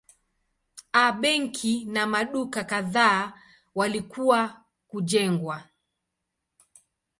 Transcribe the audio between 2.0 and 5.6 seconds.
maduka kadhaa walikuwa kujengwa.